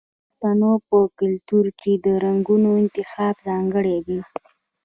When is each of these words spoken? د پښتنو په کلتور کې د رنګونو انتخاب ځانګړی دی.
د 0.03 0.03
پښتنو 0.07 0.71
په 0.87 0.97
کلتور 1.19 1.65
کې 1.79 1.93
د 2.05 2.07
رنګونو 2.23 2.69
انتخاب 2.83 3.35
ځانګړی 3.47 3.97
دی. 4.07 4.19